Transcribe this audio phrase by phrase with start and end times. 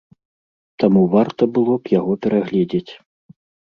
[0.85, 2.87] Таму варта было б яго перагледзець.